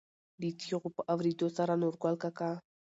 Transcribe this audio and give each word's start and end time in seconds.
دې 0.39 0.49
چېغو 0.61 0.89
په 0.95 1.01
اورېدو 1.13 1.47
سره 1.57 1.73
نورګل 1.81 2.15
کاکا. 2.23 2.51